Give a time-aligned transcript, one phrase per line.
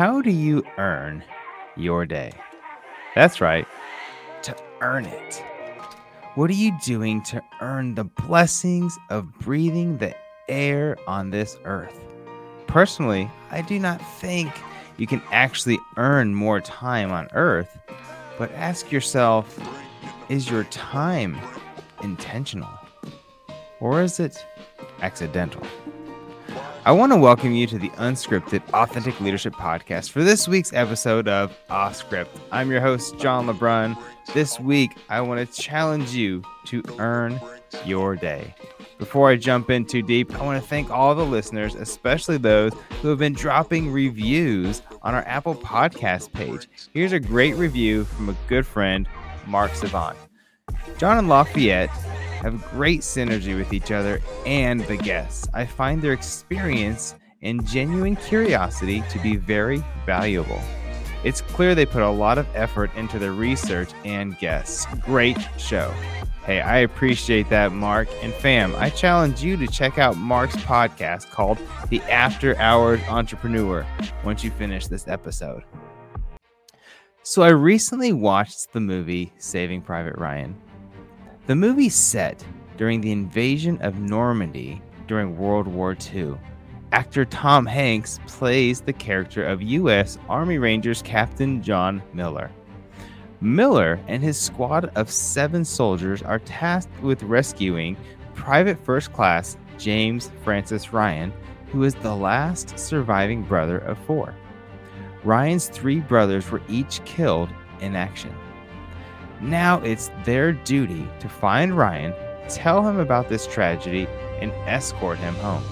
[0.00, 1.22] How do you earn
[1.76, 2.32] your day?
[3.14, 3.68] That's right,
[4.40, 5.44] to earn it.
[6.36, 10.16] What are you doing to earn the blessings of breathing the
[10.48, 12.00] air on this earth?
[12.66, 14.50] Personally, I do not think
[14.96, 17.76] you can actually earn more time on earth,
[18.38, 19.60] but ask yourself
[20.30, 21.38] is your time
[22.02, 22.72] intentional?
[23.80, 24.46] Or is it
[25.02, 25.62] accidental?
[26.86, 31.28] I want to welcome you to the Unscripted Authentic Leadership Podcast for this week's episode
[31.28, 32.34] of Off Script.
[32.50, 34.02] I'm your host, John LeBrun.
[34.32, 37.38] This week, I want to challenge you to earn
[37.84, 38.54] your day.
[38.96, 42.72] Before I jump in too deep, I want to thank all the listeners, especially those
[43.02, 46.66] who have been dropping reviews on our Apple Podcast page.
[46.94, 49.06] Here's a great review from a good friend,
[49.46, 50.16] Mark Savant.
[50.96, 51.90] John and Lafayette
[52.40, 55.48] have great synergy with each other and the guests.
[55.54, 60.60] I find their experience and genuine curiosity to be very valuable.
[61.22, 64.86] It's clear they put a lot of effort into their research and guests.
[65.04, 65.92] Great show.
[66.44, 68.08] Hey, I appreciate that, Mark.
[68.22, 71.58] And fam, I challenge you to check out Mark's podcast called
[71.90, 73.86] The After Hours Entrepreneur
[74.24, 75.62] once you finish this episode.
[77.22, 80.56] So, I recently watched the movie Saving Private Ryan.
[81.50, 86.34] The movie set during the invasion of Normandy during World War II.
[86.92, 90.16] Actor Tom Hanks plays the character of U.S.
[90.28, 92.52] Army Rangers Captain John Miller.
[93.40, 97.96] Miller and his squad of seven soldiers are tasked with rescuing
[98.36, 101.32] Private First Class James Francis Ryan,
[101.72, 104.36] who is the last surviving brother of four.
[105.24, 107.48] Ryan's three brothers were each killed
[107.80, 108.32] in action.
[109.40, 112.14] Now it's their duty to find Ryan,
[112.48, 114.06] tell him about this tragedy,
[114.40, 115.62] and escort him home.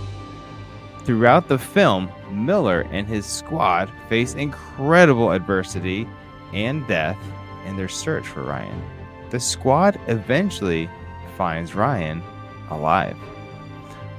[1.04, 6.06] Throughout the film, Miller and his squad face incredible adversity
[6.52, 7.18] and death
[7.66, 8.82] in their search for Ryan.
[9.30, 10.88] The squad eventually
[11.36, 12.22] finds Ryan
[12.70, 13.16] alive.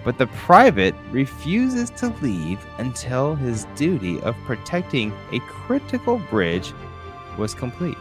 [0.03, 6.73] But the private refuses to leave until his duty of protecting a critical bridge
[7.37, 7.97] was complete.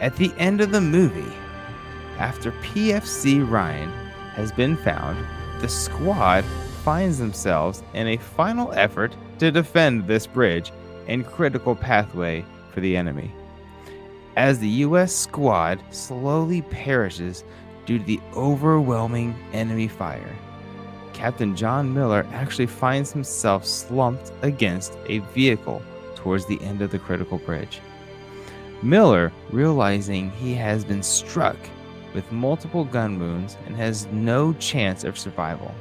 [0.00, 1.32] At the end of the movie,
[2.18, 3.90] after PFC Ryan
[4.34, 5.22] has been found,
[5.60, 6.42] the squad
[6.82, 10.72] finds themselves in a final effort to defend this bridge
[11.06, 13.30] and critical pathway for the enemy.
[14.36, 17.44] As the US squad slowly perishes
[17.84, 20.34] due to the overwhelming enemy fire,
[21.12, 25.82] Captain John Miller actually finds himself slumped against a vehicle
[26.14, 27.80] towards the end of the critical bridge.
[28.82, 31.56] Miller, realizing he has been struck
[32.14, 35.74] with multiple gun wounds and has no chance of survival.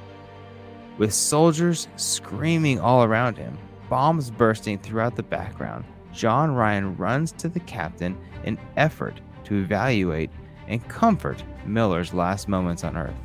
[0.98, 3.58] With soldiers screaming all around him,
[3.90, 10.30] bombs bursting throughout the background, John Ryan runs to the captain in effort to evaluate
[10.68, 13.16] and comfort Miller's last moments on Earth.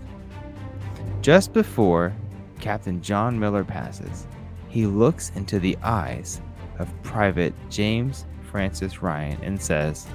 [1.21, 2.15] Just before
[2.61, 4.27] Captain John Miller passes,
[4.69, 6.41] he looks into the eyes
[6.79, 10.06] of Private James Francis Ryan and says,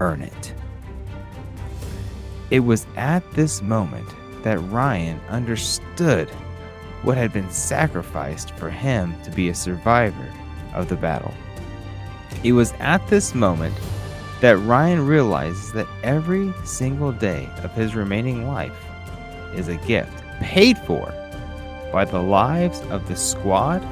[0.00, 0.52] Earn it.
[2.50, 4.08] It was at this moment
[4.42, 6.28] that Ryan understood
[7.04, 10.28] what had been sacrificed for him to be a survivor
[10.74, 11.32] of the battle.
[12.42, 13.76] It was at this moment
[14.40, 18.74] that Ryan realizes that every single day of his remaining life
[19.54, 21.14] is a gift paid for
[21.92, 23.84] by the lives of the squad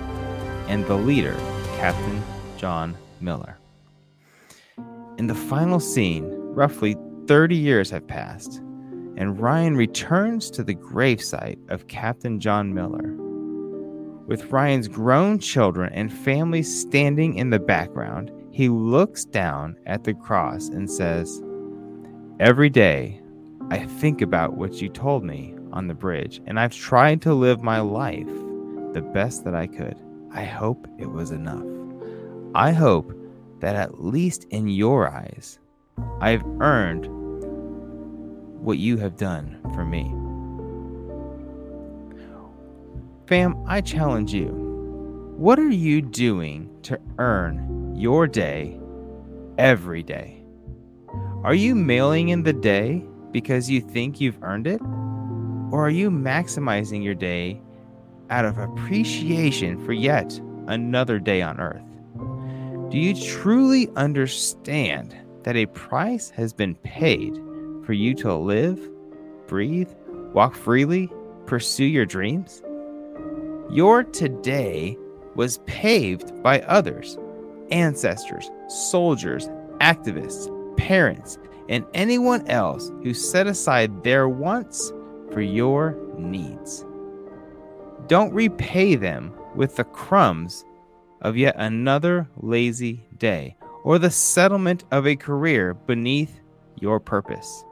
[0.66, 1.36] and the leader,
[1.76, 2.20] Captain
[2.56, 3.58] John Miller.
[5.18, 6.96] In the final scene, roughly
[7.26, 8.58] 30 years have passed,
[9.16, 13.14] and Ryan returns to the gravesite of Captain John Miller.
[14.26, 20.14] With Ryan's grown children and family standing in the background, he looks down at the
[20.14, 21.42] cross and says,
[22.38, 23.20] Every day,
[23.70, 27.62] I think about what you told me on the bridge, and I've tried to live
[27.62, 28.26] my life
[28.92, 29.96] the best that I could.
[30.32, 31.77] I hope it was enough.
[32.54, 33.12] I hope
[33.60, 35.58] that at least in your eyes,
[36.20, 37.06] I've earned
[38.64, 40.14] what you have done for me.
[43.26, 44.46] Fam, I challenge you.
[45.36, 48.80] What are you doing to earn your day
[49.58, 50.42] every day?
[51.44, 54.80] Are you mailing in the day because you think you've earned it?
[55.70, 57.60] Or are you maximizing your day
[58.30, 61.87] out of appreciation for yet another day on earth?
[62.90, 67.36] Do you truly understand that a price has been paid
[67.84, 68.80] for you to live,
[69.46, 69.90] breathe,
[70.32, 71.10] walk freely,
[71.44, 72.62] pursue your dreams?
[73.68, 74.96] Your today
[75.34, 77.18] was paved by others
[77.70, 79.48] ancestors, soldiers,
[79.80, 80.48] activists,
[80.78, 81.38] parents,
[81.68, 84.94] and anyone else who set aside their wants
[85.30, 86.86] for your needs.
[88.06, 90.64] Don't repay them with the crumbs
[91.20, 96.40] of yet another lazy day or the settlement of a career beneath
[96.80, 97.64] your purpose.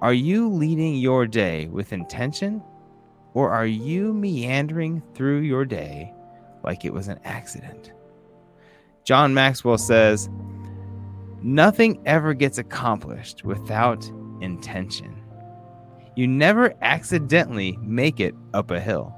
[0.00, 2.62] Are you leading your day with intention
[3.34, 6.12] or are you meandering through your day
[6.62, 7.92] like it was an accident?
[9.04, 10.28] John Maxwell says,
[11.42, 14.08] Nothing ever gets accomplished without
[14.40, 15.22] intention.
[16.16, 19.14] You never accidentally make it up a hill.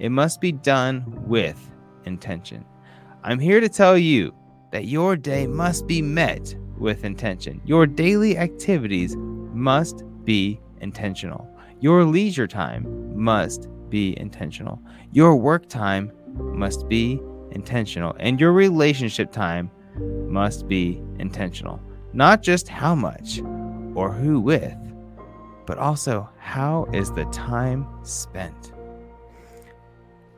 [0.00, 1.70] It must be done with
[2.04, 2.64] intention.
[3.22, 4.34] I'm here to tell you
[4.72, 7.60] that your day must be met with intention.
[7.64, 11.48] Your daily activities must be intentional.
[11.80, 14.80] Your leisure time must be intentional.
[15.12, 17.20] Your work time must be
[17.50, 18.14] intentional.
[18.20, 19.70] And your relationship time
[20.28, 21.80] must be intentional.
[22.12, 23.40] Not just how much
[23.94, 24.76] or who with,
[25.66, 28.72] but also how is the time spent.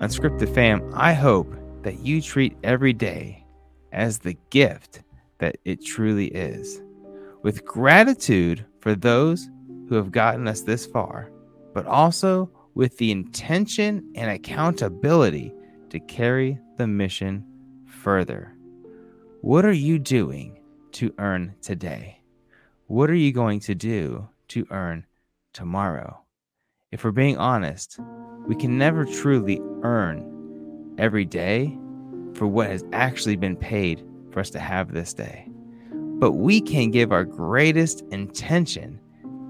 [0.03, 3.47] Unscripted fam, I hope that you treat every day
[3.93, 5.03] as the gift
[5.39, 6.83] that it truly is,
[7.43, 9.49] with gratitude for those
[9.89, 11.31] who have gotten us this far,
[11.73, 15.55] but also with the intention and accountability
[15.91, 17.47] to carry the mission
[17.87, 18.57] further.
[19.41, 20.59] What are you doing
[20.93, 22.19] to earn today?
[22.89, 25.07] What are you going to do to earn
[25.53, 26.19] tomorrow?
[26.93, 27.99] If we're being honest,
[28.47, 31.77] we can never truly earn every day
[32.35, 35.49] for what has actually been paid for us to have this day.
[35.93, 39.01] But we can give our greatest intention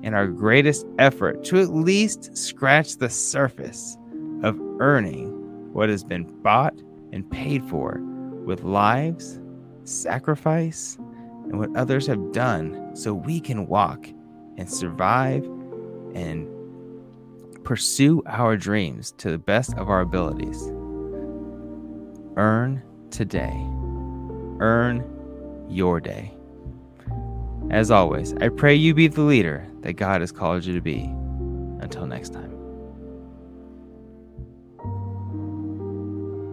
[0.02, 3.96] and our greatest effort to at least scratch the surface
[4.42, 5.28] of earning
[5.72, 6.74] what has been bought
[7.12, 8.00] and paid for
[8.44, 9.40] with lives
[9.84, 10.96] sacrifice,
[11.44, 14.06] and what others have done so we can walk
[14.58, 15.44] and survive
[16.14, 16.48] and
[17.64, 20.68] pursue our dreams to the best of our abilities.
[22.36, 23.54] Earn today.
[24.60, 25.04] Earn
[25.68, 26.34] your day.
[27.70, 31.04] As always, I pray you be the leader that God has called you to be.
[31.80, 32.51] Until next time.